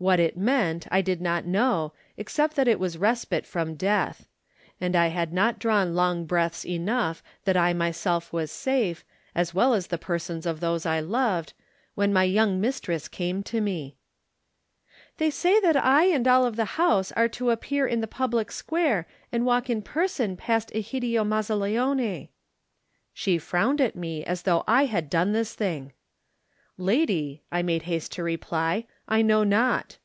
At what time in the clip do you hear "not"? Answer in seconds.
1.20-1.44, 5.30-5.58, 29.44-29.98